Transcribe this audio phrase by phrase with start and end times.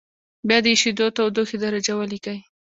[0.47, 2.37] بیا د اېشېدو تودوخې درجه ولیکئ.